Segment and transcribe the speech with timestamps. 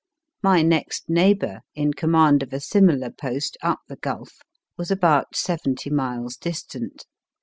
[0.41, 4.39] My next neighbour, in command of a similar post up the gulf,
[4.75, 7.05] was about seventy miles distant.